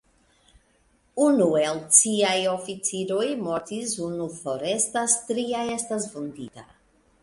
Unu 1.25 1.47
el 1.65 1.77
ciaj 1.99 2.33
oficiroj 2.55 3.29
mortis, 3.45 3.95
unu 4.09 4.29
forestas, 4.41 5.19
tria 5.33 5.65
estas 5.81 6.15
vundita. 6.19 6.71